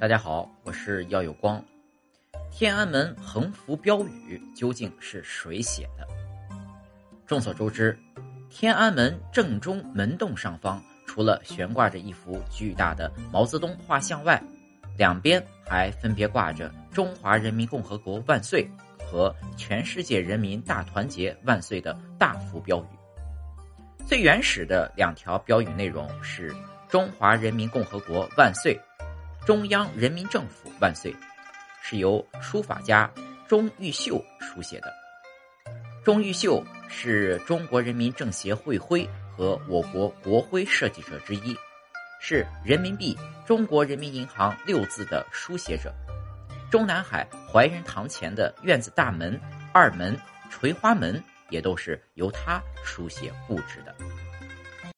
[0.00, 1.62] 大家好，我是耀有光。
[2.50, 6.08] 天安门横幅标语究竟是谁写的？
[7.26, 7.94] 众所周知，
[8.48, 14.42] 天安门正中门洞上方，除了悬挂着一幅巨大的毛泽东画像外，
[14.96, 18.66] 两边还分别挂着“中华人民共和国万岁”
[19.04, 24.02] 和“全世界人民大团结万岁”的大幅标语。
[24.06, 26.56] 最原始的两条标语内容是
[26.88, 28.80] “中华人民共和国万岁
[29.46, 31.14] ”，“中央人民政府万岁”，
[31.82, 33.10] 是由书法家
[33.48, 34.92] 钟毓秀书写的。
[36.04, 41.56] 钟毓秀是中国人民政协会徽和我国国徽设计者之一，
[42.20, 45.92] 是人民币中国人民银行六字的书写者。
[46.70, 49.40] 中南海怀仁堂前的院子大门、
[49.72, 50.16] 二门、
[50.50, 51.22] 垂花门。
[51.50, 53.92] 也都是由他书写布置的。